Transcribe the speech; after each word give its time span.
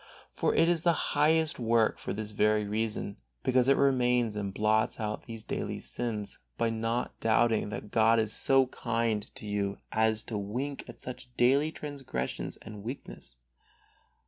For 0.31 0.55
it 0.55 0.67
is 0.67 0.81
the 0.81 0.93
highest 1.13 1.59
work 1.59 1.99
for 1.99 2.11
this 2.11 2.31
very 2.31 2.67
reason, 2.67 3.17
because 3.43 3.67
it 3.67 3.77
remains 3.77 4.35
and 4.35 4.51
blots 4.51 4.99
out 4.99 5.27
these 5.27 5.43
daily 5.43 5.79
sins 5.79 6.39
by 6.57 6.71
not 6.71 7.19
doubting 7.19 7.69
that 7.69 7.91
God 7.91 8.17
is 8.17 8.33
so 8.33 8.65
kind 8.65 9.21
to 9.35 9.45
you 9.45 9.77
as 9.91 10.23
to 10.23 10.39
wink 10.39 10.85
at 10.87 11.03
such 11.03 11.29
daily 11.37 11.71
transgression 11.71 12.49
and 12.63 12.81
weakness. 12.81 13.35